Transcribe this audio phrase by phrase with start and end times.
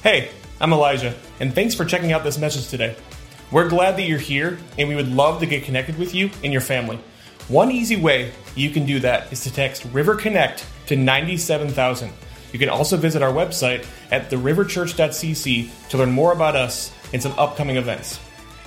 [0.00, 2.94] Hey, I'm Elijah, and thanks for checking out this message today.
[3.50, 6.52] We're glad that you're here, and we would love to get connected with you and
[6.52, 7.00] your family.
[7.48, 12.12] One easy way you can do that is to text River Connect to 97000.
[12.52, 17.36] You can also visit our website at theriverchurch.cc to learn more about us and some
[17.36, 18.20] upcoming events.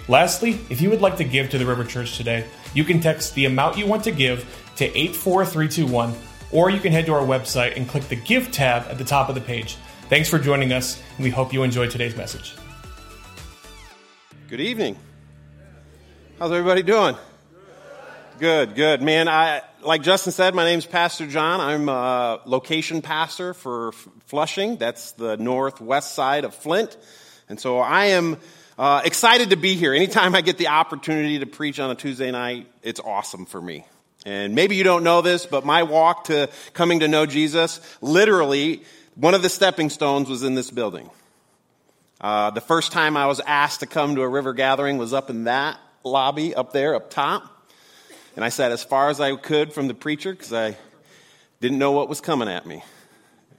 [0.09, 3.36] Lastly, if you would like to give to the River Church today, you can text
[3.36, 4.41] the amount you want to give
[4.75, 6.13] to 84321,
[6.52, 9.29] or you can head to our website and click the Give tab at the top
[9.29, 9.78] of the page.
[10.11, 12.54] Thanks for joining us, we hope you enjoyed today's message.
[14.50, 14.97] Good evening.
[16.37, 17.15] How's everybody doing?
[18.37, 19.01] Good, good.
[19.01, 21.61] Man, I like Justin said, my name's Pastor John.
[21.61, 23.93] I'm a location pastor for
[24.25, 24.75] Flushing.
[24.75, 26.98] That's the northwest side of Flint.
[27.48, 28.36] And so I am
[28.78, 29.93] uh, excited to be here.
[29.93, 33.86] Anytime I get the opportunity to preach on a Tuesday night, it's awesome for me.
[34.25, 38.84] And maybe you don't know this, but my walk to coming to know Jesus, literally,
[39.16, 41.09] one of the stepping stones was in this building.
[42.20, 45.30] Uh, the first time I was asked to come to a river gathering was up
[45.30, 47.70] in that lobby up there, up top.
[48.36, 50.78] And I sat as far as I could from the preacher because I
[51.59, 52.84] didn't know what was coming at me.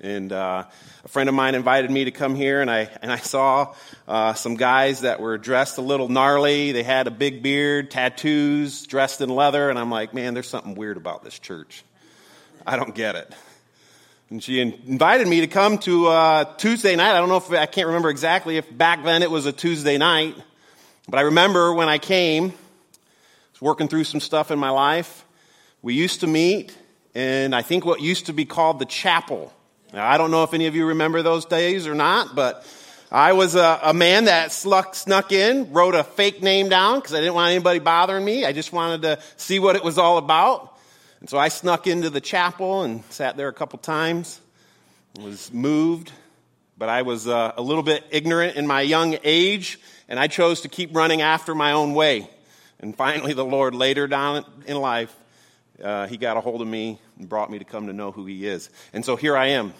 [0.00, 0.64] And uh,
[1.04, 3.74] a friend of mine invited me to come here, and I, and I saw
[4.08, 6.72] uh, some guys that were dressed a little gnarly.
[6.72, 10.74] They had a big beard, tattoos, dressed in leather, and I'm like, man, there's something
[10.74, 11.84] weird about this church.
[12.66, 13.32] I don't get it.
[14.32, 17.14] And she invited me to come to uh, Tuesday night.
[17.14, 19.98] I don't know if I can't remember exactly if back then it was a Tuesday
[19.98, 20.34] night,
[21.06, 22.52] but I remember when I came, I
[23.52, 25.26] was working through some stuff in my life.
[25.82, 26.74] We used to meet
[27.12, 29.52] in, I think, what used to be called the chapel.
[29.92, 32.66] Now, I don't know if any of you remember those days or not, but
[33.10, 37.12] I was a, a man that sluck, snuck in, wrote a fake name down because
[37.12, 38.46] I didn't want anybody bothering me.
[38.46, 40.71] I just wanted to see what it was all about.
[41.22, 44.40] And so I snuck into the chapel and sat there a couple times.
[45.20, 46.10] Was moved,
[46.76, 50.62] but I was uh, a little bit ignorant in my young age, and I chose
[50.62, 52.28] to keep running after my own way.
[52.80, 55.14] And finally, the Lord, later down in life,
[55.80, 58.26] uh, He got a hold of me and brought me to come to know who
[58.26, 58.68] He is.
[58.92, 59.74] And so here I am.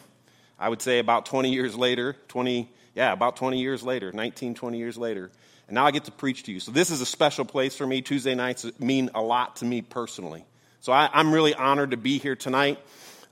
[0.60, 4.78] I would say about 20 years later, 20, yeah, about 20 years later, 19, 20
[4.78, 5.28] years later.
[5.66, 6.60] And now I get to preach to you.
[6.60, 8.00] So this is a special place for me.
[8.00, 10.44] Tuesday nights mean a lot to me personally.
[10.82, 12.76] So I, am really honored to be here tonight.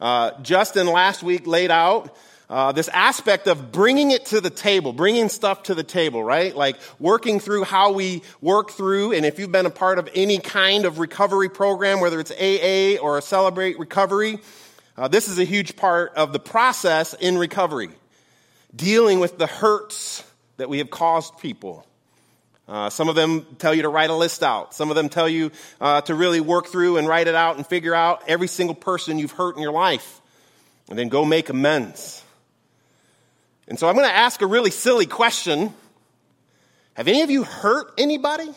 [0.00, 2.16] Uh, Justin last week laid out
[2.48, 6.54] uh, this aspect of bringing it to the table, bringing stuff to the table, right?
[6.54, 9.14] Like working through how we work through.
[9.14, 13.02] And if you've been a part of any kind of recovery program, whether it's AA
[13.04, 14.38] or a Celebrate Recovery,
[14.96, 17.90] uh, this is a huge part of the process in recovery.
[18.76, 20.22] Dealing with the hurts
[20.58, 21.84] that we have caused people.
[22.70, 24.74] Uh, some of them tell you to write a list out.
[24.74, 25.50] Some of them tell you
[25.80, 29.18] uh, to really work through and write it out and figure out every single person
[29.18, 30.20] you've hurt in your life
[30.88, 32.22] and then go make amends.
[33.66, 35.74] And so I'm going to ask a really silly question.
[36.94, 38.48] Have any of you hurt anybody?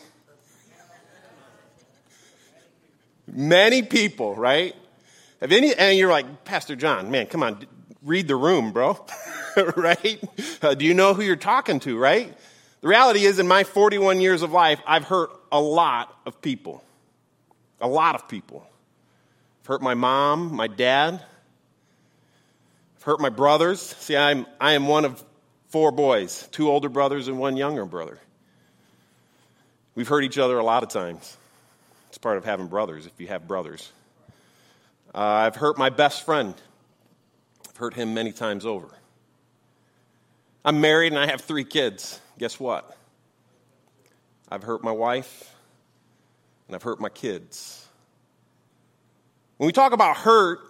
[3.26, 4.76] Many people, right?
[5.40, 7.66] Have any, and you're like, Pastor John, man, come on,
[8.00, 9.04] read the room, bro.
[9.76, 10.22] right?
[10.62, 12.32] Uh, do you know who you're talking to, right?
[12.84, 16.84] The reality is, in my 41 years of life, I've hurt a lot of people.
[17.80, 18.62] A lot of people.
[19.62, 21.14] I've hurt my mom, my dad.
[22.96, 23.80] I've hurt my brothers.
[23.80, 25.24] See, I'm, I am one of
[25.68, 28.18] four boys two older brothers and one younger brother.
[29.94, 31.38] We've hurt each other a lot of times.
[32.10, 33.90] It's part of having brothers if you have brothers.
[35.14, 36.52] Uh, I've hurt my best friend.
[37.66, 38.90] I've hurt him many times over.
[40.64, 42.96] I'm married and I have three kids guess what?
[44.50, 45.54] I've hurt my wife
[46.66, 47.86] and I've hurt my kids.
[49.56, 50.60] When we talk about hurt,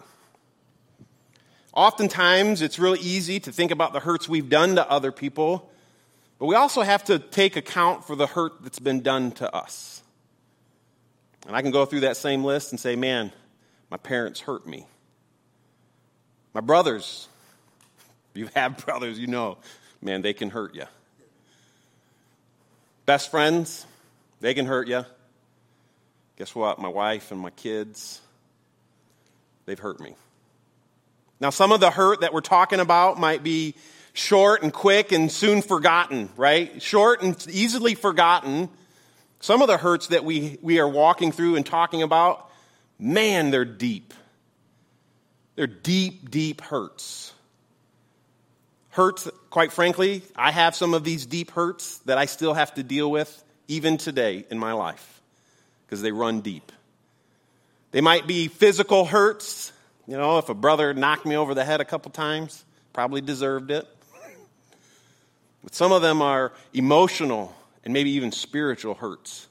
[1.72, 5.71] oftentimes it's really easy to think about the hurts we've done to other people,
[6.38, 10.03] but we also have to take account for the hurt that's been done to us.
[11.47, 13.32] And I can go through that same list and say, man,
[13.91, 14.87] my parents hurt me.
[16.53, 17.28] My brothers,
[18.35, 19.58] you have brothers, you know,
[20.04, 20.84] man, they can hurt you.
[23.06, 23.86] Best friends,
[24.40, 25.04] they can hurt you.
[26.36, 26.78] Guess what?
[26.78, 28.20] My wife and my kids,
[29.66, 30.14] they've hurt me.
[31.40, 33.74] Now, some of the hurt that we're talking about might be
[34.12, 36.80] short and quick and soon forgotten, right?
[36.80, 38.68] Short and easily forgotten.
[39.40, 42.50] Some of the hurts that we, we are walking through and talking about,
[42.98, 44.14] man, they're deep.
[45.56, 47.32] They're deep, deep hurts
[48.94, 52.85] hurts, quite frankly, I have some of these deep hurts that I still have to
[52.85, 55.20] deal with even today in my life
[55.85, 56.70] because they run deep.
[57.91, 59.73] They might be physical hurts.
[60.06, 63.73] You know, if a brother knocked me over the head a couple times, probably deserved
[63.73, 63.85] it.
[65.64, 67.52] But some of them are emotional
[67.85, 69.49] and maybe even spiritual hurts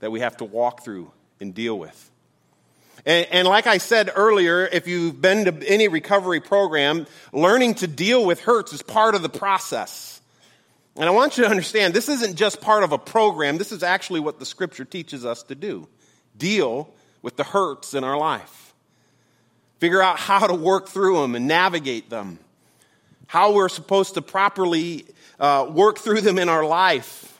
[0.00, 2.10] that we have to walk through and deal with.
[3.06, 7.86] And, and, like I said earlier, if you've been to any recovery program, learning to
[7.86, 10.20] deal with hurts is part of the process.
[10.96, 13.84] And I want you to understand this isn't just part of a program, this is
[13.84, 15.86] actually what the scripture teaches us to do
[16.36, 16.92] deal
[17.22, 18.74] with the hurts in our life,
[19.78, 22.38] figure out how to work through them and navigate them,
[23.26, 25.06] how we're supposed to properly
[25.40, 27.38] uh, work through them in our life.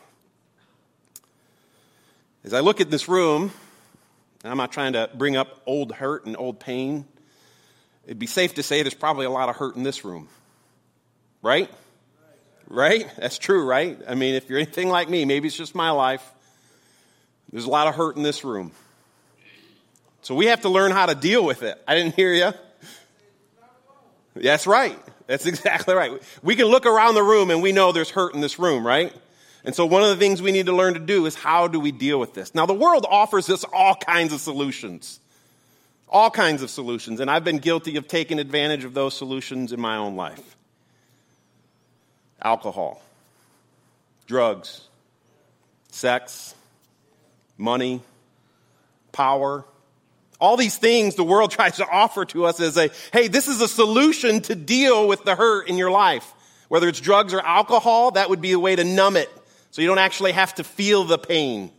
[2.45, 3.51] As I look at this room,
[4.47, 7.05] and I'm not trying to bring up old hurt and old pain,
[8.05, 10.29] it'd be safe to say there's probably a lot of hurt in this room.
[11.43, 11.69] Right?
[12.69, 13.11] Right?
[13.19, 13.99] That's true, right?
[14.07, 16.25] I mean, if you're anything like me, maybe it's just my life.
[17.51, 18.71] There's a lot of hurt in this room.
[20.23, 21.83] So we have to learn how to deal with it.
[21.89, 22.53] I didn't hear you.
[24.37, 24.97] That's right.
[25.27, 26.23] That's exactly right.
[26.45, 29.13] We can look around the room and we know there's hurt in this room, right?
[29.67, 31.81] And so one of the things we need to learn to do is how do
[31.81, 32.55] we deal with this?
[32.55, 35.19] Now the world offers us all kinds of solutions.
[36.09, 37.19] All kinds of solutions.
[37.19, 40.57] And I've been guilty of taking advantage of those solutions in my own life.
[42.41, 43.03] Alcohol,
[44.29, 44.83] drugs,
[45.91, 46.55] sex,
[47.59, 48.03] money,
[49.11, 49.65] power,
[50.39, 53.61] all these things the world tries to offer to us as a, hey, this is
[53.61, 56.35] a solution to deal with the hurt in your life.
[56.69, 59.29] Whether it's drugs or alcohol, that would be a way to numb it
[59.77, 61.71] so you don't actually have to feel the pain.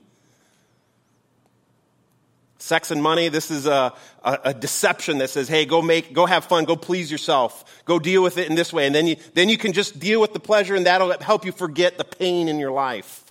[2.59, 3.91] Sex and money, this is a,
[4.23, 7.97] a, a, deception that says, hey, go make, go have fun, go please yourself, go
[7.97, 8.85] deal with it in this way.
[8.85, 11.51] And then you, then you can just deal with the pleasure and that'll help you
[11.51, 13.23] forget the pain in your life.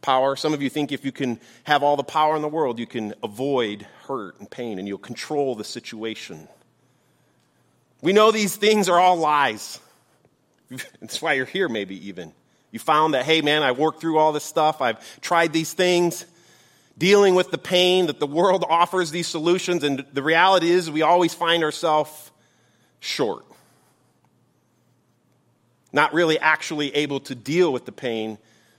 [0.00, 2.78] Power, some of you think if you can have all the power in the world,
[2.78, 6.46] you can avoid hurt and pain and you'll control the situation.
[8.00, 9.80] We know these things are all lies.
[11.00, 12.32] That's why you're here, maybe even.
[12.74, 14.82] You found that, hey man, I've worked through all this stuff.
[14.82, 16.26] I've tried these things,
[16.98, 19.84] dealing with the pain that the world offers these solutions.
[19.84, 22.32] And the reality is we always find ourselves
[22.98, 23.44] short.
[25.92, 28.38] Not really actually able to deal with the pain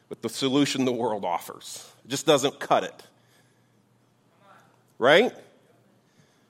[0.09, 1.89] with the solution the world offers.
[2.03, 3.03] It just doesn't cut it.
[4.99, 5.33] Right?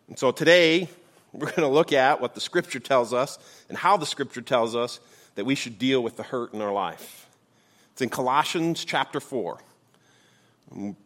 [0.07, 0.89] And so today,
[1.31, 3.37] we're going to look at what the scripture tells us
[3.69, 4.99] and how the scripture tells us
[5.35, 7.24] that we should deal with the hurt in our life.
[7.95, 9.57] It's in Colossians chapter 4.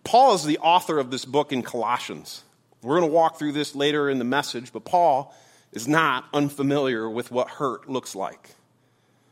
[0.04, 2.44] Paul is the author of this book in Colossians.
[2.82, 5.32] We're going to walk through this later in the message, but Paul
[5.72, 8.56] is not unfamiliar with what hurt looks like.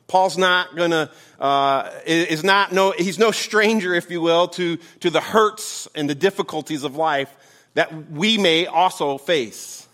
[0.06, 1.10] Paul's not going to,
[1.40, 6.08] uh, is not, no, he's no stranger, if you will, to, to the hurts and
[6.08, 7.36] the difficulties of life
[7.74, 9.88] that we may also face.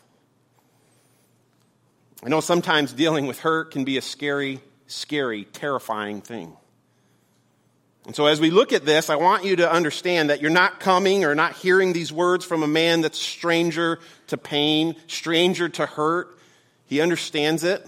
[2.25, 6.57] I know sometimes dealing with hurt can be a scary, scary, terrifying thing.
[8.06, 10.82] And so, as we look at this, I want you to understand that you're not
[10.82, 15.86] coming or not hearing these words from a man that's stranger to pain, stranger to
[15.86, 16.38] hurt.
[16.86, 17.88] He understands it,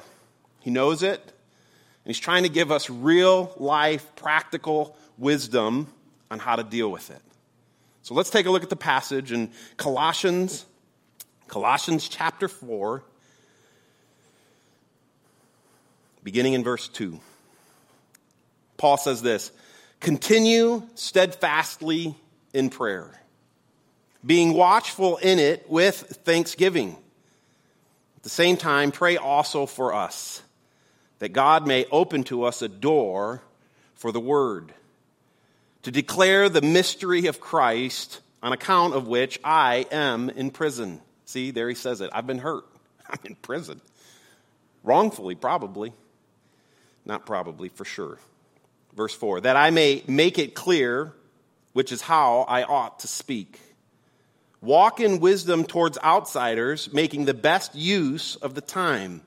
[0.62, 5.88] he knows it, and he's trying to give us real life, practical wisdom
[6.32, 7.22] on how to deal with it.
[8.04, 10.66] So, let's take a look at the passage in Colossians,
[11.50, 13.04] Colossians chapter 4,
[16.24, 17.20] beginning in verse 2.
[18.78, 19.52] Paul says this.
[20.00, 22.16] Continue steadfastly
[22.54, 23.20] in prayer,
[24.26, 26.98] being watchful in it with thanksgiving.
[28.18, 30.42] At the same time, pray also for us,
[31.20, 33.42] that God may open to us a door
[33.96, 34.74] for the word,
[35.84, 41.02] to declare the mystery of Christ, on account of which I am in prison.
[41.26, 42.12] See, there he says it.
[42.14, 42.66] I've been hurt.
[43.10, 43.82] I'm in prison.
[44.84, 45.94] Wrongfully, probably.
[47.06, 48.20] Not probably, for sure.
[48.96, 51.14] Verse 4 that I may make it clear
[51.74, 53.60] which is how I ought to speak.
[54.62, 59.22] Walk in wisdom towards outsiders, making the best use of the time.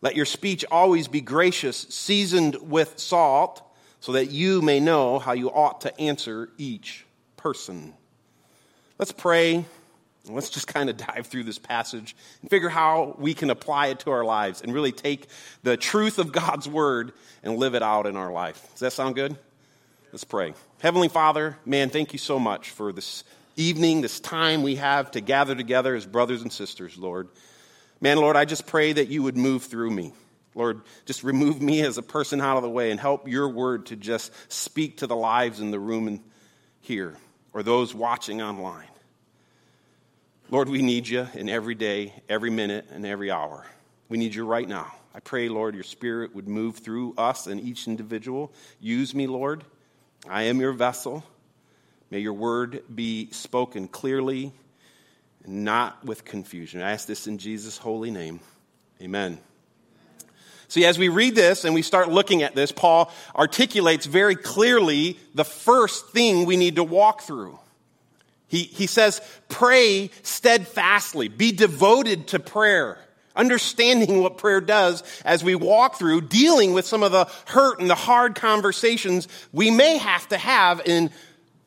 [0.00, 3.62] Let your speech always be gracious, seasoned with salt,
[4.00, 7.04] so that you may know how you ought to answer each
[7.36, 7.92] person.
[8.98, 9.66] Let's pray
[10.28, 14.00] Let's just kind of dive through this passage and figure how we can apply it
[14.00, 15.26] to our lives and really take
[15.62, 17.12] the truth of God's word
[17.42, 18.60] and live it out in our life.
[18.72, 19.36] Does that sound good?
[20.12, 20.54] Let's pray.
[20.80, 23.22] Heavenly Father, man, thank you so much for this
[23.56, 27.28] evening, this time we have to gather together as brothers and sisters, Lord.
[28.00, 30.12] Man, Lord, I just pray that you would move through me.
[30.54, 33.86] Lord, just remove me as a person out of the way and help your word
[33.86, 36.20] to just speak to the lives in the room
[36.80, 37.16] here
[37.52, 38.88] or those watching online.
[40.50, 43.64] Lord, we need you in every day, every minute, and every hour.
[44.08, 44.92] We need you right now.
[45.14, 48.52] I pray, Lord, your spirit would move through us and each individual.
[48.80, 49.62] Use me, Lord.
[50.28, 51.24] I am your vessel.
[52.10, 54.52] May your word be spoken clearly
[55.46, 56.82] not with confusion.
[56.82, 58.40] I ask this in Jesus' holy name.
[59.00, 59.38] Amen.
[60.66, 65.16] See, as we read this and we start looking at this, Paul articulates very clearly
[65.32, 67.58] the first thing we need to walk through.
[68.50, 72.98] He, he says, pray steadfastly, be devoted to prayer.
[73.36, 77.88] Understanding what prayer does as we walk through dealing with some of the hurt and
[77.88, 81.10] the hard conversations we may have to have in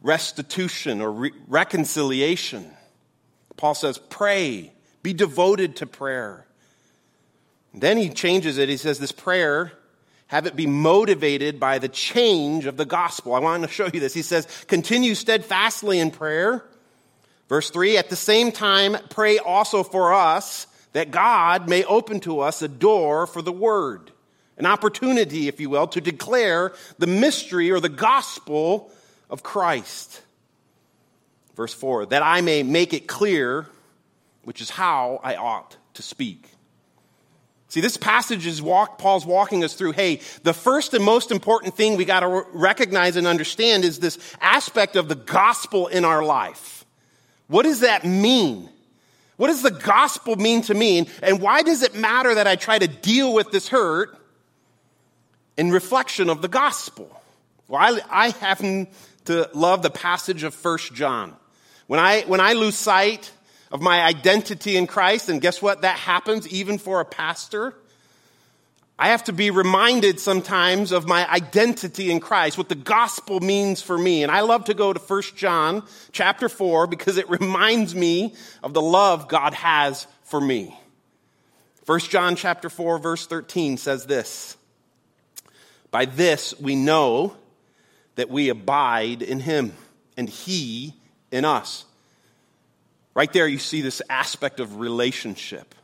[0.02, 2.70] restitution or re- reconciliation.
[3.56, 4.74] Paul says, pray,
[5.04, 6.46] be devoted to prayer.
[7.74, 8.68] then he changes it.
[8.68, 9.72] He says, this prayer,
[10.28, 13.36] have it be motivated by the change of the gospel.
[13.36, 14.14] I want to show you this.
[14.14, 16.66] He says, continue steadfastly in prayer.
[17.50, 22.40] Verse 3 At the same time, pray also for us that God may open to
[22.40, 24.12] us a door for the word,
[24.58, 28.92] an opportunity, if you will, to declare the mystery or the gospel
[29.30, 30.22] of Christ.
[31.56, 33.68] Verse 4 That I may make it clear,
[34.44, 36.50] which is how I ought to speak.
[37.74, 41.76] See, this passage is walk, Paul's walking us through, hey, the first and most important
[41.76, 46.24] thing we got to recognize and understand is this aspect of the gospel in our
[46.24, 46.83] life.
[47.54, 48.68] What does that mean?
[49.38, 51.08] What does the gospel mean to me?
[51.22, 54.18] And why does it matter that I try to deal with this hurt
[55.56, 57.16] in reflection of the gospel?
[57.68, 58.88] Well, I, I happen
[59.26, 61.36] to love the passage of First John.
[61.86, 63.32] When I, when I lose sight
[63.72, 65.82] of my identity in Christ, and guess what?
[65.84, 67.76] That happens even for a pastor.
[68.98, 73.82] I have to be reminded sometimes of my identity in Christ, what the gospel means
[73.82, 74.22] for me.
[74.22, 78.74] And I love to go to 1 John chapter 4 because it reminds me of
[78.74, 80.78] the love God has for me.
[81.86, 84.56] 1 John chapter 4 verse 13 says this.
[85.90, 87.36] By this we know
[88.16, 89.74] that we abide in him
[90.16, 90.94] and he
[91.32, 91.86] in us.
[93.16, 95.76] Right there you see this aspect of relationship.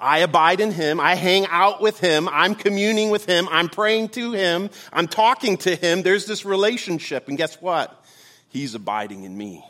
[0.00, 0.98] I abide in him.
[0.98, 2.28] I hang out with him.
[2.28, 3.46] I'm communing with him.
[3.50, 4.70] I'm praying to him.
[4.92, 6.02] I'm talking to him.
[6.02, 7.28] There's this relationship.
[7.28, 8.02] And guess what?
[8.48, 9.62] He's abiding in me.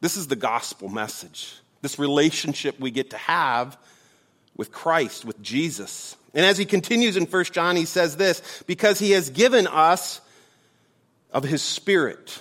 [0.00, 1.54] This is the gospel message.
[1.82, 3.76] This relationship we get to have
[4.56, 6.16] with Christ, with Jesus.
[6.32, 10.20] And as he continues in 1 John, he says this because he has given us
[11.32, 12.40] of his spirit.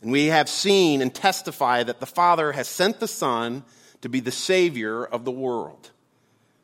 [0.00, 3.64] And we have seen and testify that the Father has sent the Son
[4.04, 5.90] to be the Savior of the world.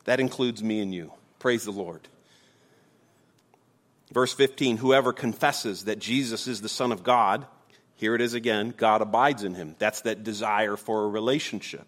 [0.05, 1.11] That includes me and you.
[1.39, 2.07] Praise the Lord.
[4.13, 7.47] Verse 15 Whoever confesses that Jesus is the Son of God,
[7.97, 9.75] here it is again, God abides in him.
[9.79, 11.87] That's that desire for a relationship.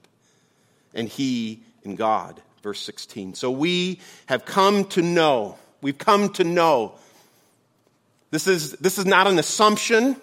[0.95, 2.41] And he in God.
[2.63, 3.35] Verse 16.
[3.35, 6.95] So we have come to know, we've come to know.
[8.31, 10.17] This is, this is not an assumption,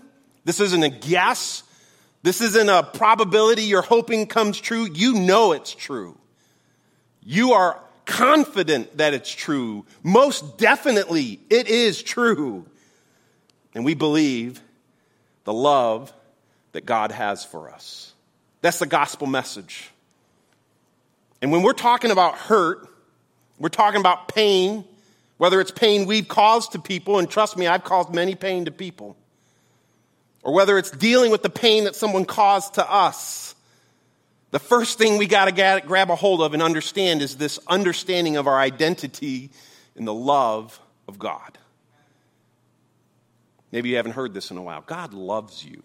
[0.44, 1.62] this isn't a guess.
[2.22, 4.88] This isn't a probability you're hoping comes true.
[4.92, 6.18] You know it's true.
[7.24, 9.86] You are confident that it's true.
[10.04, 12.66] Most definitely, it is true.
[13.74, 14.62] And we believe
[15.46, 16.12] the love
[16.74, 18.14] that God has for us.
[18.62, 19.90] That's the gospel message.
[21.42, 22.88] And when we're talking about hurt,
[23.60, 24.84] we're talking about pain,
[25.38, 28.72] whether it's pain we've caused to people, and trust me, I've caused many pain to
[28.72, 29.16] people
[30.44, 33.56] or whether it's dealing with the pain that someone caused to us,
[34.52, 38.38] the first thing we got to grab a hold of and understand is this understanding
[38.38, 39.52] of our identity
[39.96, 41.58] in the love of God.
[43.72, 44.82] Maybe you haven't heard this in a while.
[44.82, 45.84] God loves you.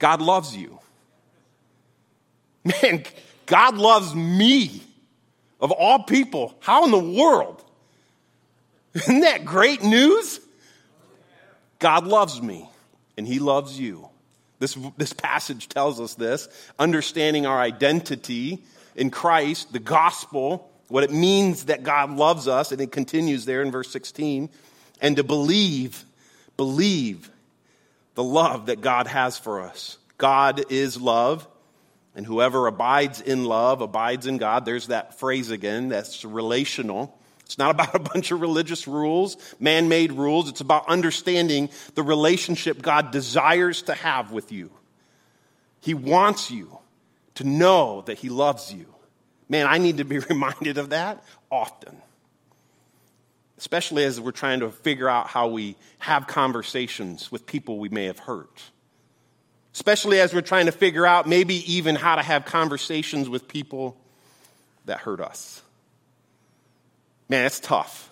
[0.00, 0.80] God loves you.
[2.64, 3.04] Man,
[3.46, 4.82] God loves me.
[5.60, 7.64] Of all people, how in the world?
[8.94, 10.40] Isn't that great news?
[11.82, 12.70] God loves me
[13.18, 14.08] and he loves you.
[14.60, 16.48] This, this passage tells us this.
[16.78, 18.62] Understanding our identity
[18.94, 23.62] in Christ, the gospel, what it means that God loves us, and it continues there
[23.62, 24.48] in verse 16,
[25.00, 26.04] and to believe,
[26.56, 27.28] believe
[28.14, 29.98] the love that God has for us.
[30.18, 31.48] God is love,
[32.14, 34.64] and whoever abides in love abides in God.
[34.64, 37.18] There's that phrase again, that's relational.
[37.52, 40.48] It's not about a bunch of religious rules, man made rules.
[40.48, 44.70] It's about understanding the relationship God desires to have with you.
[45.82, 46.78] He wants you
[47.34, 48.86] to know that He loves you.
[49.50, 51.94] Man, I need to be reminded of that often.
[53.58, 58.06] Especially as we're trying to figure out how we have conversations with people we may
[58.06, 58.62] have hurt.
[59.74, 63.94] Especially as we're trying to figure out maybe even how to have conversations with people
[64.86, 65.60] that hurt us.
[67.32, 68.10] Man, it's tough.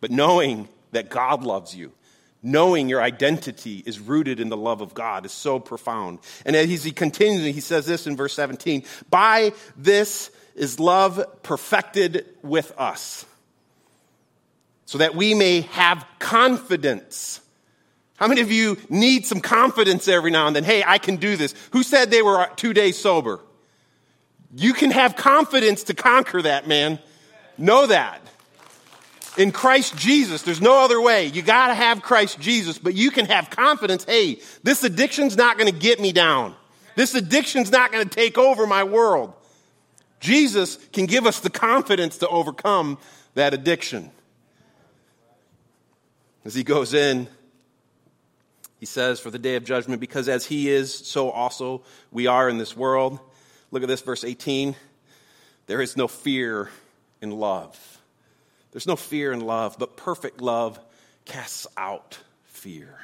[0.00, 1.90] But knowing that God loves you,
[2.44, 6.20] knowing your identity is rooted in the love of God is so profound.
[6.46, 12.24] And as he continues, he says this in verse 17 By this is love perfected
[12.42, 13.26] with us,
[14.86, 17.40] so that we may have confidence.
[18.14, 20.62] How many of you need some confidence every now and then?
[20.62, 21.52] Hey, I can do this.
[21.72, 23.40] Who said they were two days sober?
[24.54, 27.00] You can have confidence to conquer that, man.
[27.58, 28.20] Know that.
[29.36, 31.26] In Christ Jesus, there's no other way.
[31.26, 34.04] You gotta have Christ Jesus, but you can have confidence.
[34.04, 36.54] Hey, this addiction's not gonna get me down.
[36.96, 39.32] This addiction's not gonna take over my world.
[40.20, 42.98] Jesus can give us the confidence to overcome
[43.34, 44.10] that addiction.
[46.44, 47.28] As he goes in,
[48.78, 52.48] he says, For the day of judgment, because as he is, so also we are
[52.48, 53.18] in this world.
[53.70, 54.76] Look at this, verse 18.
[55.66, 56.68] There is no fear
[57.20, 58.01] in love.
[58.72, 60.80] There's no fear in love, but perfect love
[61.24, 62.98] casts out fear.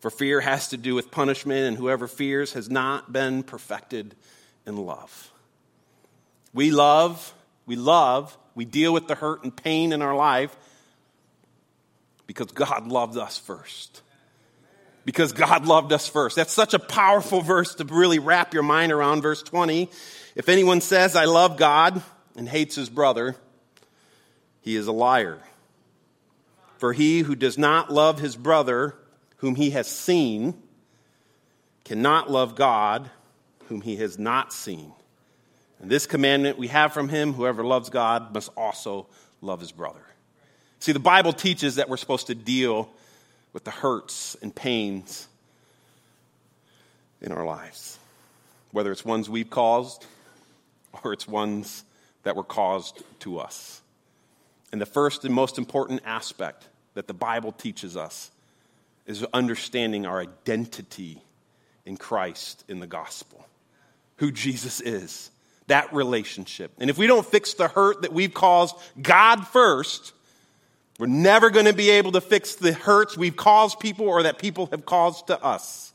[0.00, 4.16] For fear has to do with punishment, and whoever fears has not been perfected
[4.66, 5.30] in love.
[6.52, 7.32] We love,
[7.66, 10.54] we love, we deal with the hurt and pain in our life
[12.26, 14.02] because God loved us first.
[15.04, 16.36] Because God loved us first.
[16.36, 19.22] That's such a powerful verse to really wrap your mind around.
[19.22, 19.90] Verse 20.
[20.34, 22.02] If anyone says, I love God
[22.36, 23.36] and hates his brother,
[24.62, 25.38] he is a liar.
[26.78, 28.96] For he who does not love his brother,
[29.36, 30.54] whom he has seen,
[31.84, 33.10] cannot love God,
[33.66, 34.92] whom he has not seen.
[35.80, 39.08] And this commandment we have from him whoever loves God must also
[39.40, 40.02] love his brother.
[40.78, 42.88] See, the Bible teaches that we're supposed to deal
[43.52, 45.28] with the hurts and pains
[47.20, 47.98] in our lives,
[48.70, 50.06] whether it's ones we've caused
[51.04, 51.84] or it's ones
[52.22, 53.81] that were caused to us.
[54.72, 58.30] And the first and most important aspect that the Bible teaches us
[59.06, 61.20] is understanding our identity
[61.84, 63.46] in Christ in the gospel,
[64.16, 65.30] who Jesus is,
[65.66, 66.72] that relationship.
[66.78, 70.12] And if we don't fix the hurt that we've caused God first,
[70.98, 74.38] we're never going to be able to fix the hurts we've caused people or that
[74.38, 75.92] people have caused to us.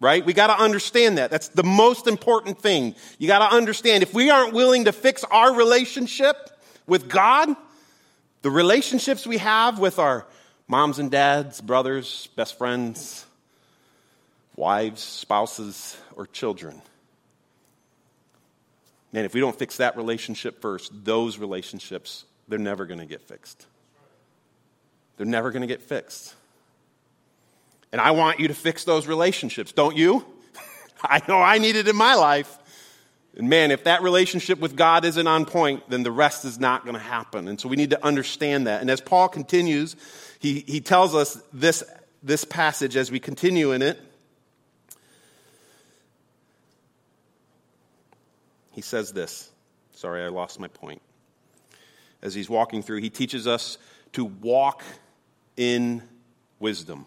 [0.00, 0.24] Right?
[0.24, 1.30] We got to understand that.
[1.30, 2.94] That's the most important thing.
[3.18, 6.36] You got to understand if we aren't willing to fix our relationship
[6.86, 7.54] with God,
[8.42, 10.26] the relationships we have with our
[10.66, 13.26] moms and dads, brothers, best friends,
[14.56, 16.80] wives, spouses, or children.
[19.12, 23.22] Man, if we don't fix that relationship first, those relationships, they're never going to get
[23.22, 23.66] fixed.
[25.16, 26.34] They're never going to get fixed.
[27.90, 30.24] And I want you to fix those relationships, don't you?
[31.02, 32.58] I know I need it in my life.
[33.38, 36.82] And man, if that relationship with God isn't on point, then the rest is not
[36.82, 37.46] going to happen.
[37.46, 38.80] And so we need to understand that.
[38.80, 39.94] And as Paul continues,
[40.40, 41.84] he, he tells us this,
[42.20, 43.98] this passage as we continue in it.
[48.72, 49.48] He says this.
[49.92, 51.00] Sorry, I lost my point.
[52.20, 53.78] As he's walking through, he teaches us
[54.14, 54.82] to walk
[55.56, 56.02] in
[56.58, 57.06] wisdom.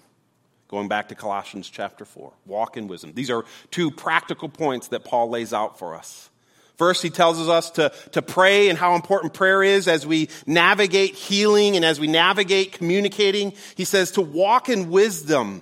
[0.72, 3.12] Going back to Colossians chapter 4, walk in wisdom.
[3.14, 6.30] These are two practical points that Paul lays out for us.
[6.78, 11.14] First, he tells us to, to pray and how important prayer is as we navigate
[11.14, 13.52] healing and as we navigate communicating.
[13.76, 15.62] He says to walk in wisdom.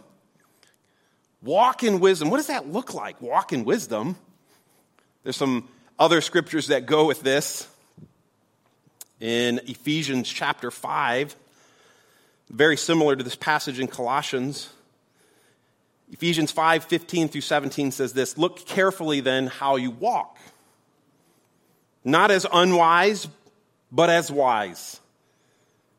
[1.41, 2.29] Walk in wisdom.
[2.29, 3.19] What does that look like?
[3.19, 4.15] Walk in wisdom.
[5.23, 5.67] There's some
[5.97, 7.67] other scriptures that go with this.
[9.19, 11.35] In Ephesians chapter 5,
[12.51, 14.69] very similar to this passage in Colossians,
[16.11, 20.37] Ephesians 5 15 through 17 says this Look carefully then how you walk,
[22.03, 23.27] not as unwise,
[23.91, 24.99] but as wise,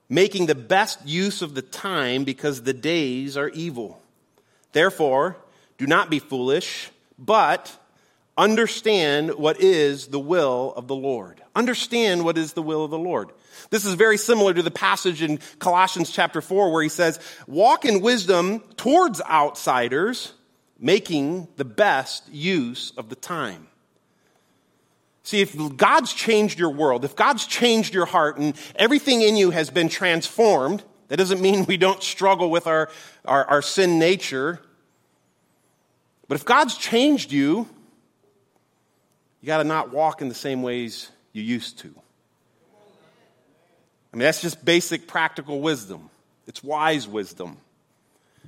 [0.08, 4.02] making the best use of the time because the days are evil.
[4.72, 5.36] Therefore,
[5.78, 7.79] do not be foolish, but
[8.40, 11.42] understand what is the will of the Lord.
[11.54, 13.32] Understand what is the will of the Lord.
[13.68, 17.84] This is very similar to the passage in Colossians chapter 4 where he says, walk
[17.84, 20.32] in wisdom towards outsiders,
[20.78, 23.68] making the best use of the time.
[25.22, 29.50] See, if God's changed your world, if God's changed your heart and everything in you
[29.50, 32.88] has been transformed, that doesn't mean we don't struggle with our,
[33.26, 34.60] our, our sin nature.
[36.26, 37.68] But if God's changed you,
[39.40, 41.94] you got to not walk in the same ways you used to.
[44.12, 46.10] I mean, that's just basic practical wisdom.
[46.46, 47.58] It's wise wisdom.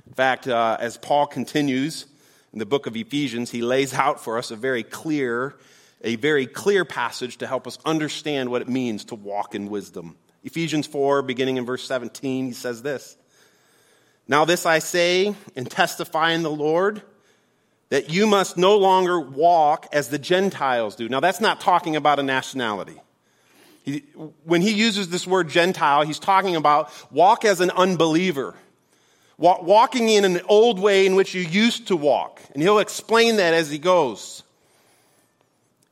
[0.05, 2.05] In fact, uh, as Paul continues
[2.51, 5.55] in the book of Ephesians, he lays out for us a very clear
[6.03, 10.17] a very clear passage to help us understand what it means to walk in wisdom.
[10.43, 13.15] Ephesians 4, beginning in verse 17, he says this
[14.27, 17.01] Now, this I say and testify in the Lord
[17.93, 21.07] that you must no longer walk as the Gentiles do.
[21.07, 22.99] Now, that's not talking about a nationality.
[23.83, 23.99] He,
[24.45, 28.55] when he uses this word Gentile, he's talking about walk as an unbeliever,
[29.37, 32.41] walk, walking in an old way in which you used to walk.
[32.55, 34.41] And he'll explain that as he goes.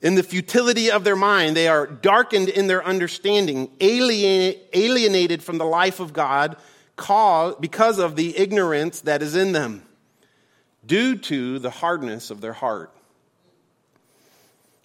[0.02, 5.66] In the futility of their mind, they are darkened in their understanding, alienated from the
[5.66, 6.58] life of God
[7.60, 9.84] because of the ignorance that is in them,
[10.86, 12.92] due to the hardness of their heart.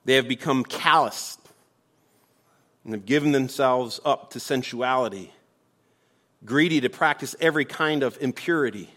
[0.05, 1.41] They have become calloused
[2.85, 5.33] and have given themselves up to sensuality,
[6.45, 8.89] greedy to practice every kind of impurity.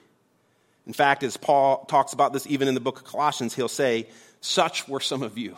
[0.85, 4.07] In fact, as Paul talks about this even in the book of Colossians, he'll say,
[4.41, 5.55] Such were some of you.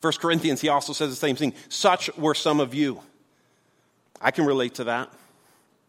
[0.00, 1.52] 1 Corinthians, he also says the same thing.
[1.68, 3.00] Such were some of you.
[4.20, 5.12] I can relate to that.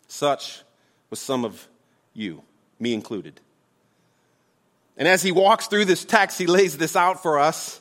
[0.08, 0.62] Such
[1.10, 1.68] was some of
[2.14, 2.44] you,
[2.80, 3.40] me included.
[4.98, 7.80] And as he walks through this text, he lays this out for us.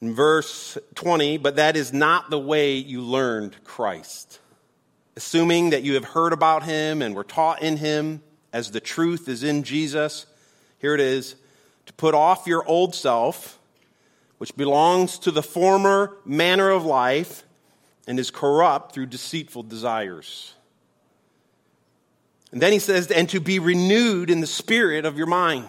[0.00, 4.38] In verse 20, but that is not the way you learned Christ.
[5.16, 9.28] Assuming that you have heard about him and were taught in him as the truth
[9.28, 10.26] is in Jesus,
[10.78, 11.34] here it is
[11.86, 13.58] to put off your old self,
[14.38, 17.42] which belongs to the former manner of life
[18.06, 20.54] and is corrupt through deceitful desires.
[22.52, 25.66] And then he says, and to be renewed in the spirit of your mind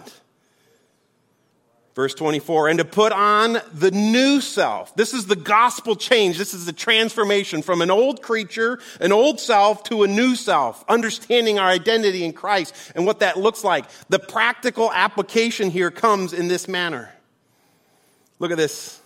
[1.99, 4.95] Verse 24, and to put on the new self.
[4.95, 6.37] This is the gospel change.
[6.37, 10.85] This is the transformation from an old creature, an old self, to a new self,
[10.87, 13.83] understanding our identity in Christ and what that looks like.
[14.07, 17.13] The practical application here comes in this manner.
[18.39, 19.01] Look at this.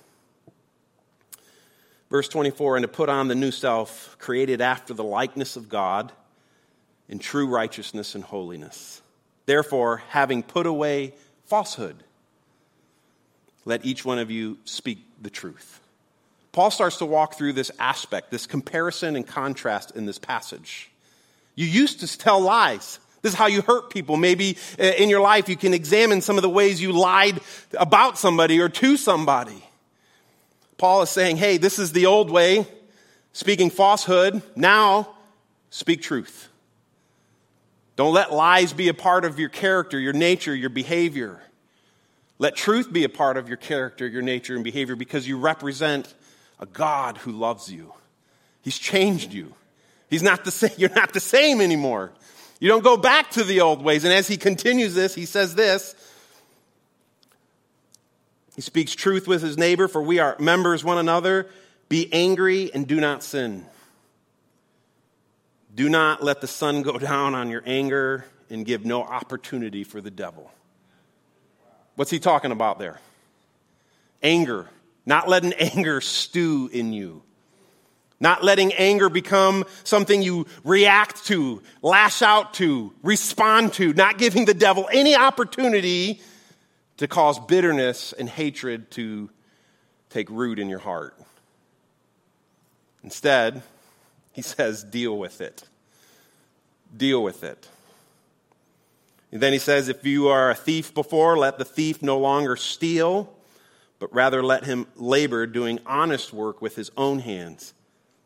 [2.11, 6.11] Verse 24, and to put on the new self, created after the likeness of God
[7.09, 9.01] in true righteousness and holiness.
[9.45, 11.13] Therefore, having put away
[11.45, 11.97] falsehood,
[13.65, 15.79] let each one of you speak the truth.
[16.51, 20.91] Paul starts to walk through this aspect, this comparison and contrast in this passage.
[21.55, 22.99] You used to tell lies.
[23.21, 24.17] This is how you hurt people.
[24.17, 27.39] Maybe uh, in your life you can examine some of the ways you lied
[27.77, 29.63] about somebody or to somebody.
[30.77, 32.67] Paul is saying, hey, this is the old way,
[33.31, 34.41] speaking falsehood.
[34.55, 35.15] Now,
[35.69, 36.49] speak truth.
[37.95, 41.41] Don't let lies be a part of your character, your nature, your behavior.
[42.39, 46.13] Let truth be a part of your character, your nature, and behavior because you represent
[46.59, 47.93] a God who loves you.
[48.61, 49.53] He's changed you.
[50.09, 52.11] He's not the same, you're not the same anymore.
[52.59, 54.03] You don't go back to the old ways.
[54.05, 55.95] And as he continues this, he says this.
[58.55, 61.47] He speaks truth with his neighbor, for we are members one another.
[61.89, 63.65] Be angry and do not sin.
[65.73, 70.01] Do not let the sun go down on your anger and give no opportunity for
[70.01, 70.51] the devil.
[71.95, 72.99] What's he talking about there?
[74.21, 74.67] Anger.
[75.05, 77.23] Not letting anger stew in you.
[78.19, 83.93] Not letting anger become something you react to, lash out to, respond to.
[83.93, 86.21] Not giving the devil any opportunity
[86.97, 89.29] to cause bitterness and hatred to
[90.09, 91.19] take root in your heart.
[93.03, 93.61] Instead,
[94.33, 95.63] he says, deal with it.
[96.95, 97.67] Deal with it.
[99.31, 102.55] And then he says, If you are a thief before, let the thief no longer
[102.55, 103.33] steal,
[103.97, 107.73] but rather let him labor doing honest work with his own hands,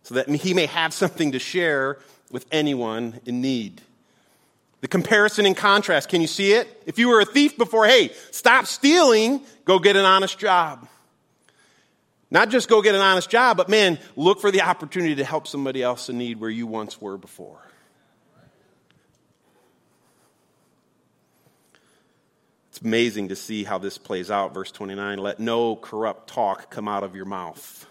[0.03, 1.97] so that he may have something to share
[2.29, 3.81] with anyone in need.
[4.81, 6.83] The comparison and contrast, can you see it?
[6.85, 10.87] If you were a thief before, hey, stop stealing, go get an honest job.
[12.29, 15.47] Not just go get an honest job, but man, look for the opportunity to help
[15.47, 17.59] somebody else in need where you once were before.
[22.69, 24.53] It's amazing to see how this plays out.
[24.53, 27.87] Verse 29 Let no corrupt talk come out of your mouth.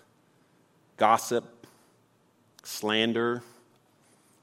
[0.97, 1.67] Gossip,
[2.63, 3.43] slander,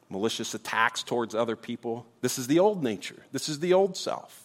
[0.09, 2.05] malicious attacks towards other people.
[2.21, 4.39] This is the old nature, this is the old self.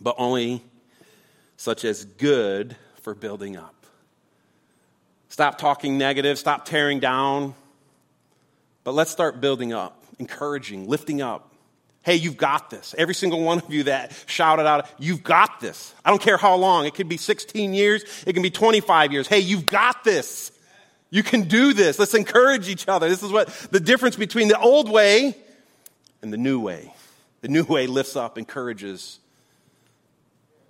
[0.00, 0.62] But only
[1.62, 3.86] such as good for building up.
[5.28, 7.54] Stop talking negative, stop tearing down,
[8.82, 11.50] but let's start building up, encouraging, lifting up,
[12.04, 12.96] Hey, you've got this.
[12.98, 15.94] Every single one of you that shouted out, you've got this.
[16.04, 16.84] I don't care how long.
[16.84, 18.02] It could be 16 years.
[18.26, 19.28] It can be 25 years.
[19.28, 20.50] Hey, you've got this.
[21.10, 22.00] You can do this.
[22.00, 23.08] Let's encourage each other.
[23.08, 25.36] This is what the difference between the old way
[26.22, 26.92] and the new way.
[27.42, 29.20] The new way lifts up, encourages,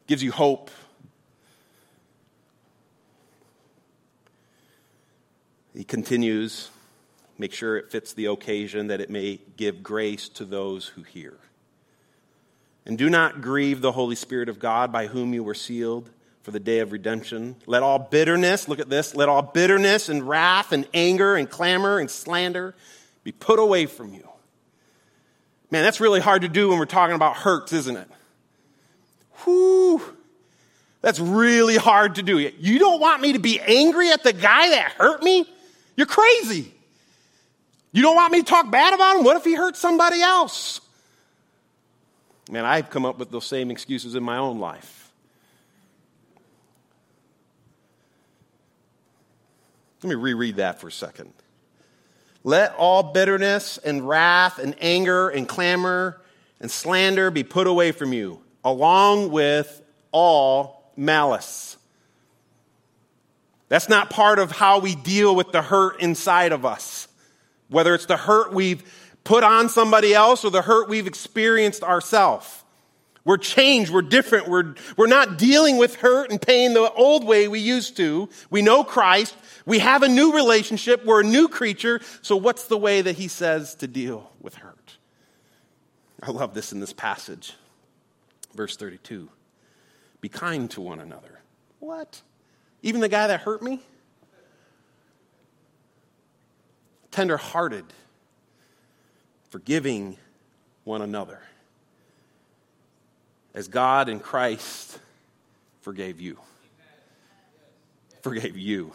[0.07, 0.70] gives you hope.
[5.74, 6.70] He continues,
[7.38, 11.38] make sure it fits the occasion, that it may give grace to those who hear.
[12.85, 16.11] And do not grieve the Holy Spirit of God by whom you were sealed
[16.42, 17.56] for the day of redemption.
[17.66, 21.98] Let all bitterness, look at this, let all bitterness and wrath and anger and clamor
[21.98, 22.74] and slander
[23.22, 24.28] be put away from you.
[25.70, 28.08] Man, that's really hard to do when we're talking about hurts, isn't it?
[29.44, 30.02] Whew.
[31.00, 32.38] That's really hard to do.
[32.38, 35.48] You don't want me to be angry at the guy that hurt me?
[35.96, 36.72] You're crazy.
[37.92, 39.24] You don't want me to talk bad about him?
[39.24, 40.81] What if he hurt somebody else?
[42.50, 45.12] Man, I've come up with those same excuses in my own life.
[50.02, 51.33] Let me reread that for a second.
[52.44, 56.20] Let all bitterness and wrath and anger and clamor
[56.61, 61.76] and slander be put away from you, along with all malice.
[63.72, 67.08] That's not part of how we deal with the hurt inside of us.
[67.70, 68.82] Whether it's the hurt we've
[69.24, 72.64] put on somebody else or the hurt we've experienced ourselves.
[73.24, 73.90] We're changed.
[73.90, 74.46] We're different.
[74.46, 78.28] We're, we're not dealing with hurt and pain the old way we used to.
[78.50, 79.35] We know Christ.
[79.64, 81.06] We have a new relationship.
[81.06, 82.02] We're a new creature.
[82.20, 84.98] So, what's the way that he says to deal with hurt?
[86.22, 87.54] I love this in this passage.
[88.54, 89.30] Verse 32
[90.20, 91.40] Be kind to one another.
[91.78, 92.20] What?
[92.82, 93.80] Even the guy that hurt me?
[97.10, 97.84] Tender hearted,
[99.50, 100.16] forgiving
[100.84, 101.40] one another
[103.54, 104.98] as God in Christ
[105.82, 106.38] forgave you.
[108.22, 108.92] Forgave you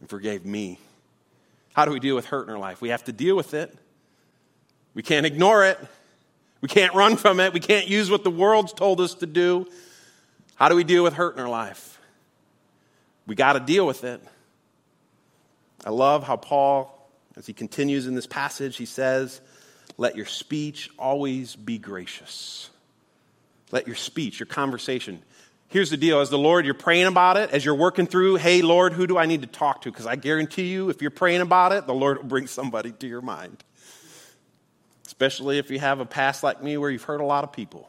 [0.00, 0.78] and forgave me.
[1.74, 2.80] How do we deal with hurt in our life?
[2.80, 3.76] We have to deal with it.
[4.94, 5.78] We can't ignore it.
[6.60, 7.52] We can't run from it.
[7.52, 9.66] We can't use what the world's told us to do.
[10.54, 11.99] How do we deal with hurt in our life?
[13.26, 14.20] We got to deal with it.
[15.84, 19.40] I love how Paul, as he continues in this passage, he says,
[19.96, 22.70] Let your speech always be gracious.
[23.72, 25.22] Let your speech, your conversation,
[25.70, 28.60] here's the deal as the Lord, you're praying about it, as you're working through, hey,
[28.60, 29.90] Lord, who do I need to talk to?
[29.90, 33.06] Because I guarantee you, if you're praying about it, the Lord will bring somebody to
[33.06, 33.64] your mind.
[35.06, 37.88] Especially if you have a past like me where you've hurt a lot of people.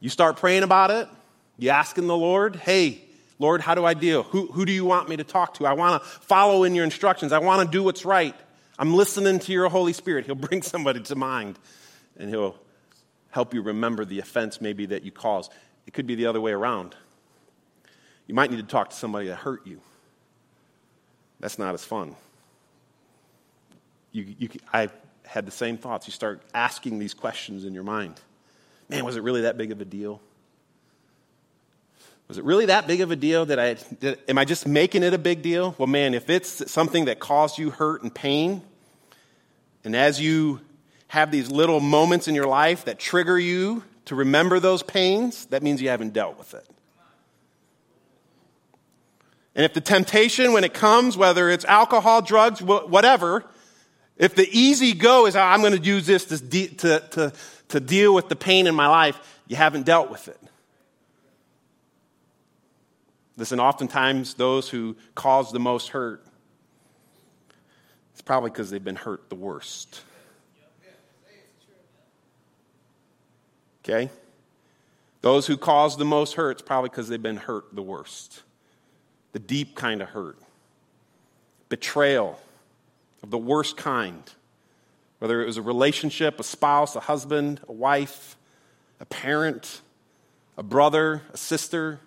[0.00, 1.08] You start praying about it,
[1.58, 3.04] you asking the Lord, hey,
[3.40, 4.22] Lord, how do I deal?
[4.24, 5.66] Who, who do you want me to talk to?
[5.66, 7.32] I want to follow in your instructions.
[7.32, 8.34] I want to do what's right.
[8.78, 10.26] I'm listening to your Holy Spirit.
[10.26, 11.58] He'll bring somebody to mind
[12.18, 12.54] and he'll
[13.30, 15.50] help you remember the offense maybe that you caused.
[15.86, 16.94] It could be the other way around.
[18.26, 19.80] You might need to talk to somebody that hurt you.
[21.40, 22.16] That's not as fun.
[24.12, 24.90] You, you, I
[25.24, 26.06] had the same thoughts.
[26.06, 28.20] You start asking these questions in your mind.
[28.90, 30.20] Man, was it really that big of a deal?
[32.30, 33.76] Was it really that big of a deal that I,
[34.28, 35.74] am I just making it a big deal?
[35.78, 38.62] Well, man, if it's something that caused you hurt and pain,
[39.82, 40.60] and as you
[41.08, 45.64] have these little moments in your life that trigger you to remember those pains, that
[45.64, 46.64] means you haven't dealt with it.
[49.56, 53.44] And if the temptation, when it comes, whether it's alcohol, drugs, whatever,
[54.16, 57.32] if the easy go is, ah, I'm going to use this to, to, to,
[57.70, 60.40] to deal with the pain in my life, you haven't dealt with it.
[63.40, 66.22] Listen, oftentimes those who cause the most hurt,
[68.12, 70.02] it's probably because they've been hurt the worst.
[73.82, 74.10] Okay?
[75.22, 78.42] Those who cause the most hurt, it's probably because they've been hurt the worst.
[79.32, 80.36] The deep kind of hurt.
[81.70, 82.38] Betrayal
[83.22, 84.22] of the worst kind.
[85.18, 88.36] Whether it was a relationship, a spouse, a husband, a wife,
[89.00, 89.80] a parent,
[90.58, 92.00] a brother, a sister.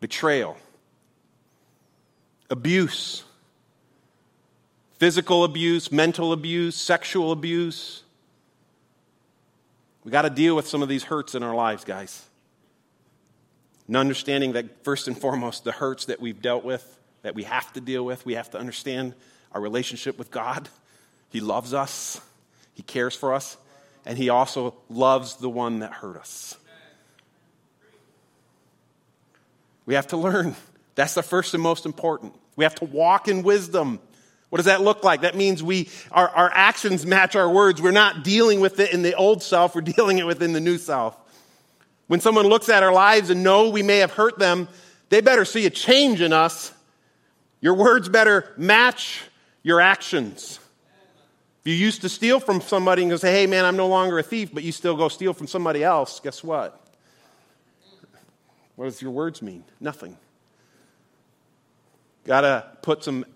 [0.00, 0.56] Betrayal.
[2.48, 3.24] Abuse.
[4.98, 8.02] Physical abuse, mental abuse, sexual abuse
[10.04, 12.24] we got to deal with some of these hurts in our lives, guys.
[13.86, 17.72] And understanding that, first and foremost, the hurts that we've dealt with, that we have
[17.74, 19.14] to deal with, we have to understand
[19.52, 20.68] our relationship with God.
[21.28, 22.20] He loves us,
[22.74, 23.56] He cares for us,
[24.06, 26.56] and He also loves the one that hurt us.
[29.90, 30.54] We have to learn.
[30.94, 32.32] That's the first and most important.
[32.54, 33.98] We have to walk in wisdom.
[34.48, 35.22] What does that look like?
[35.22, 37.82] That means we, our, our actions match our words.
[37.82, 40.78] We're not dealing with it in the old self, we're dealing it within the new
[40.78, 41.18] self.
[42.06, 44.68] When someone looks at our lives and know we may have hurt them,
[45.08, 46.72] they better see a change in us.
[47.60, 49.22] Your words better match
[49.64, 50.60] your actions.
[51.64, 54.20] If you used to steal from somebody and go say, hey man, I'm no longer
[54.20, 56.79] a thief, but you still go steal from somebody else, guess what?
[58.80, 59.62] What does your words mean?
[59.78, 60.16] Nothing.
[62.24, 63.26] Got to put some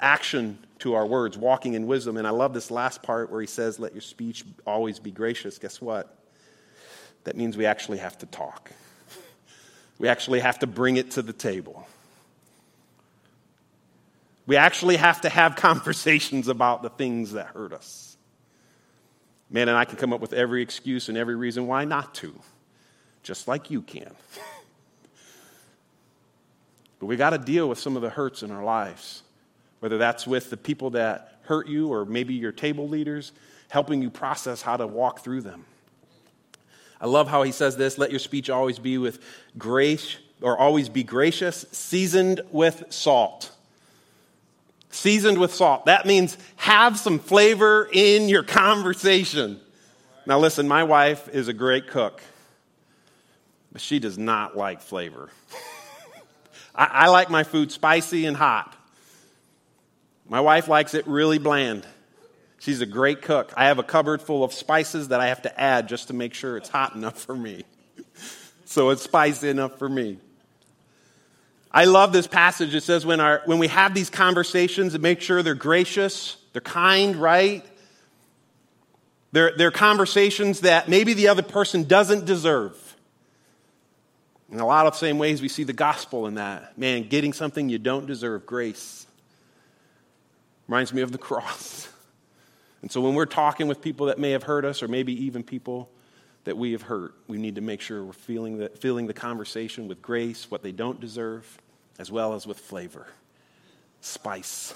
[0.00, 2.16] action to our words, walking in wisdom.
[2.18, 5.58] And I love this last part where he says, Let your speech always be gracious.
[5.58, 6.16] Guess what?
[7.24, 8.70] That means we actually have to talk.
[9.98, 11.84] We actually have to bring it to the table.
[14.46, 18.16] We actually have to have conversations about the things that hurt us.
[19.50, 22.32] Man, and I can come up with every excuse and every reason why not to,
[23.24, 24.14] just like you can.
[27.02, 29.24] but we got to deal with some of the hurts in our lives,
[29.80, 33.32] whether that's with the people that hurt you or maybe your table leaders,
[33.70, 35.64] helping you process how to walk through them.
[37.00, 39.18] I love how he says this let your speech always be with
[39.58, 43.50] grace, or always be gracious, seasoned with salt
[44.90, 45.86] seasoned with salt.
[45.86, 49.58] That means have some flavor in your conversation.
[50.24, 52.22] Now, listen, my wife is a great cook,
[53.72, 55.30] but she does not like flavor.
[56.74, 58.76] I, I, like my food spicy and hot.
[60.28, 61.86] My wife likes it really bland.
[62.58, 63.52] She's a great cook.
[63.56, 66.32] I have a cupboard full of spices that I have to add just to make
[66.32, 67.64] sure it's hot enough for me.
[68.64, 70.18] so it's spicy enough for me.
[71.70, 72.74] I love this passage.
[72.74, 76.60] It says when, our, when we have these conversations, and make sure they're gracious, they're
[76.60, 77.64] kind, right?
[79.32, 82.91] They're, they're conversations that maybe the other person doesn't deserve.
[84.52, 86.76] In a lot of the same ways, we see the gospel in that.
[86.76, 89.06] Man, getting something you don't deserve, grace.
[90.68, 91.88] Reminds me of the cross.
[92.82, 95.42] And so when we're talking with people that may have hurt us, or maybe even
[95.42, 95.88] people
[96.44, 99.88] that we have hurt, we need to make sure we're feeling the, feeling the conversation
[99.88, 101.58] with grace, what they don't deserve,
[101.98, 103.06] as well as with flavor,
[104.02, 104.74] spice.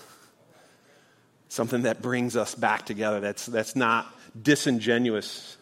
[1.48, 4.06] Something that brings us back together, that's, that's not
[4.40, 5.58] disingenuous,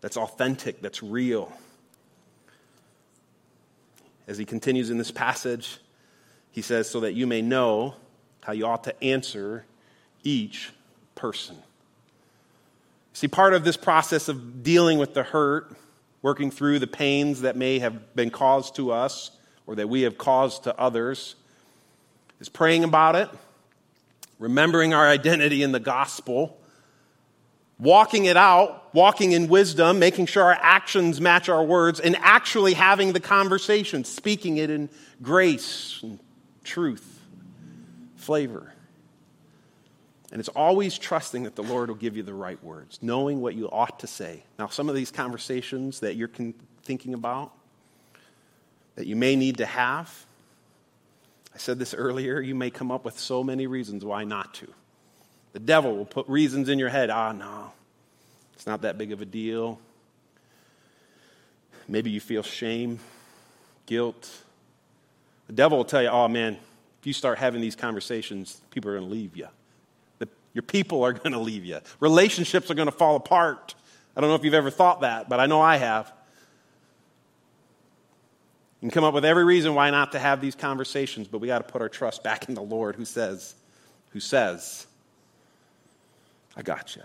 [0.00, 1.52] that's authentic, that's real.
[4.26, 5.78] As he continues in this passage,
[6.50, 7.94] he says, So that you may know
[8.42, 9.64] how you ought to answer
[10.22, 10.72] each
[11.14, 11.56] person.
[13.12, 15.74] See, part of this process of dealing with the hurt,
[16.22, 19.30] working through the pains that may have been caused to us
[19.66, 21.34] or that we have caused to others,
[22.40, 23.28] is praying about it,
[24.38, 26.60] remembering our identity in the gospel,
[27.78, 32.72] walking it out, walking in wisdom, making sure our actions match our words, and actually
[32.72, 34.88] having the conversation, speaking it in
[35.22, 36.18] grace and
[36.64, 37.20] truth,
[38.16, 38.72] flavor.
[40.32, 43.54] And it's always trusting that the Lord will give you the right words, knowing what
[43.54, 44.42] you ought to say.
[44.58, 46.30] Now, some of these conversations that you're
[46.82, 47.52] thinking about
[48.96, 50.26] that you may need to have,
[51.54, 54.66] I said this earlier, you may come up with so many reasons why not to.
[55.56, 57.08] The devil will put reasons in your head.
[57.08, 57.72] Ah, no,
[58.52, 59.80] it's not that big of a deal.
[61.88, 62.98] Maybe you feel shame,
[63.86, 64.30] guilt.
[65.46, 66.58] The devil will tell you, oh man,
[67.00, 69.48] if you start having these conversations, people are going to leave you.
[70.52, 71.80] Your people are going to leave you.
[72.00, 73.74] Relationships are going to fall apart.
[74.14, 76.12] I don't know if you've ever thought that, but I know I have.
[78.82, 81.46] You can come up with every reason why not to have these conversations, but we
[81.46, 83.54] got to put our trust back in the Lord who says,
[84.10, 84.86] who says,
[86.56, 87.02] I got you.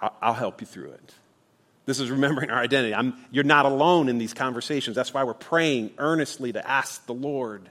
[0.00, 1.14] I'll, help you through it.
[1.86, 2.94] This is remembering our identity.
[2.94, 4.94] I'm, you're not alone in these conversations.
[4.94, 7.68] That's why we're praying earnestly to ask the Lord.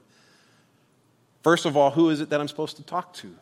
[1.42, 3.34] First of all, who is it that I'm supposed to talk to?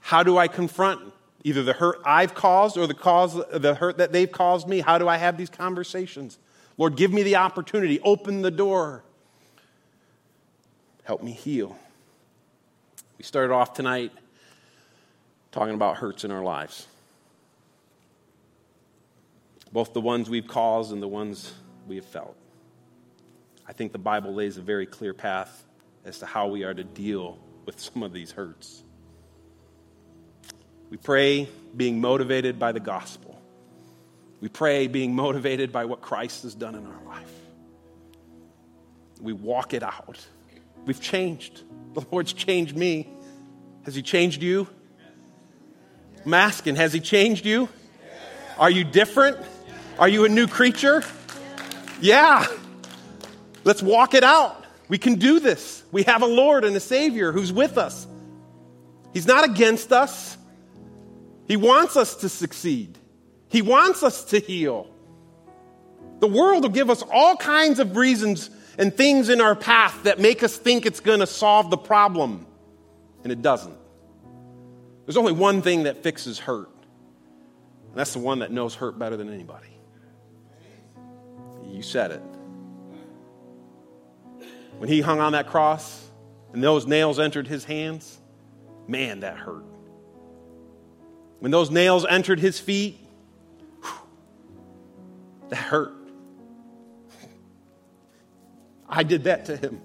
[0.00, 1.00] How do I confront
[1.42, 4.80] either the hurt I've caused or the, cause, the hurt that they've caused me?
[4.80, 6.38] How do I have these conversations?
[6.78, 7.98] Lord, give me the opportunity.
[8.00, 9.02] Open the door.
[11.02, 11.76] Help me heal.
[13.18, 14.12] We started off tonight
[15.52, 16.86] talking about hurts in our lives,
[19.72, 21.52] both the ones we've caused and the ones
[21.86, 22.36] we have felt.
[23.66, 25.64] I think the Bible lays a very clear path
[26.04, 28.82] as to how we are to deal with some of these hurts.
[30.88, 33.40] We pray being motivated by the gospel.
[34.40, 37.30] We pray being motivated by what Christ has done in our life.
[39.20, 40.18] We walk it out.
[40.86, 41.62] We've changed.
[41.94, 43.08] The Lord's changed me.
[43.84, 44.66] Has He changed you?
[46.24, 47.68] I'm asking, has He changed you?
[48.58, 49.38] Are you different?
[49.98, 51.02] Are you a new creature?
[52.00, 52.46] Yeah.
[53.64, 54.64] Let's walk it out.
[54.88, 55.82] We can do this.
[55.92, 58.06] We have a Lord and a Savior who's with us.
[59.12, 60.36] He's not against us.
[61.46, 62.96] He wants us to succeed,
[63.48, 64.88] He wants us to heal.
[66.20, 70.20] The world will give us all kinds of reasons and things in our path that
[70.20, 72.46] make us think it's going to solve the problem,
[73.24, 73.79] and it doesn't.
[75.10, 76.70] There's only one thing that fixes hurt,
[77.88, 79.66] and that's the one that knows hurt better than anybody.
[81.66, 82.22] You said it
[84.78, 86.08] When he hung on that cross
[86.52, 88.20] and those nails entered his hands,
[88.86, 89.64] man, that hurt.
[91.40, 93.00] When those nails entered his feet,
[93.82, 93.90] whew,
[95.48, 95.92] that hurt.
[98.88, 99.80] I did that to him.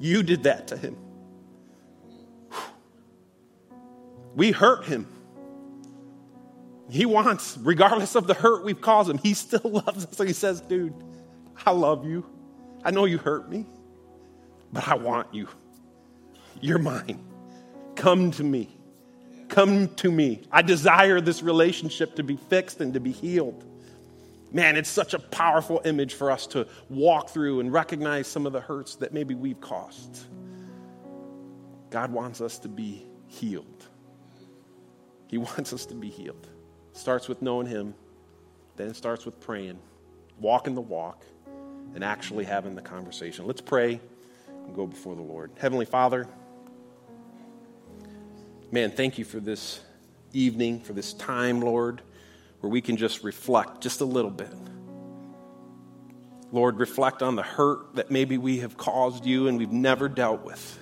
[0.00, 0.96] You did that to him.
[4.38, 5.04] We hurt him.
[6.88, 10.16] He wants, regardless of the hurt we've caused him, he still loves us.
[10.16, 10.94] So he says, dude,
[11.66, 12.24] I love you.
[12.84, 13.66] I know you hurt me,
[14.72, 15.48] but I want you.
[16.60, 17.18] You're mine.
[17.96, 18.68] Come to me.
[19.48, 20.46] Come to me.
[20.52, 23.64] I desire this relationship to be fixed and to be healed.
[24.52, 28.52] Man, it's such a powerful image for us to walk through and recognize some of
[28.52, 30.26] the hurts that maybe we've caused.
[31.90, 33.88] God wants us to be healed.
[35.28, 36.48] He wants us to be healed.
[36.92, 37.94] Starts with knowing Him,
[38.76, 39.78] then starts with praying,
[40.40, 41.24] walking the walk,
[41.94, 43.46] and actually having the conversation.
[43.46, 44.00] Let's pray
[44.48, 45.52] and go before the Lord.
[45.58, 46.26] Heavenly Father,
[48.70, 49.80] man, thank you for this
[50.32, 52.02] evening, for this time, Lord
[52.60, 54.52] where we can just reflect just a little bit.
[56.50, 60.44] Lord, reflect on the hurt that maybe we have caused you and we've never dealt
[60.44, 60.78] with.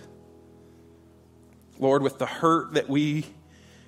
[1.79, 3.27] Lord, with the hurt that we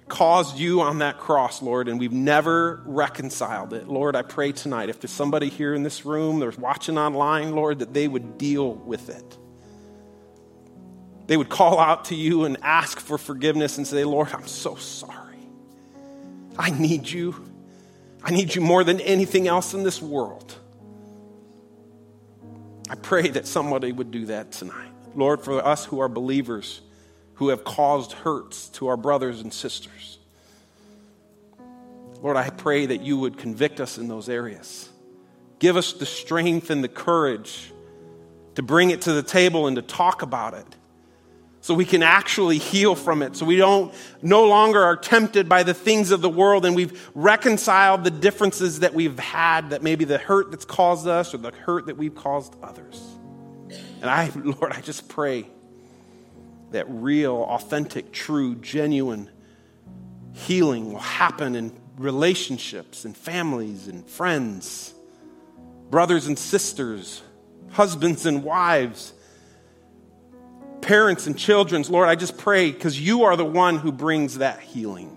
[0.09, 3.89] caused you on that cross, Lord, and we've never reconciled it.
[3.89, 7.81] Lord, I pray tonight, if there's somebody here in this room, there's watching online, Lord,
[7.81, 9.39] that they would deal with it.
[11.27, 14.77] They would call out to you and ask for forgiveness and say, Lord, I'm so
[14.77, 15.39] sorry.
[16.59, 17.45] I need you.
[18.25, 20.55] I need you more than anything else in this world.
[22.91, 24.91] I pray that somebody would do that tonight.
[25.15, 26.81] Lord, for us who are believers,
[27.39, 30.19] who have caused hurts to our brothers and sisters,
[32.21, 34.89] Lord, I pray that you would convict us in those areas.
[35.59, 37.73] Give us the strength and the courage
[38.57, 40.67] to bring it to the table and to talk about it
[41.61, 45.63] so we can actually heal from it so we don't no longer are tempted by
[45.63, 50.05] the things of the world and we've reconciled the differences that we've had that maybe
[50.05, 53.01] the hurt that's caused us or the hurt that we've caused others
[54.01, 55.47] and i lord i just pray
[56.71, 59.31] that real authentic true genuine
[60.33, 64.95] healing will happen in relationships and families and friends
[65.91, 67.23] brothers and sisters
[67.71, 69.15] husbands and wives
[70.81, 71.85] parents and children.
[71.89, 75.15] Lord, I just pray because you are the one who brings that healing.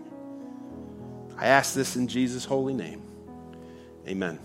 [1.37, 3.01] I ask this in Jesus' holy name.
[4.07, 4.39] Amen.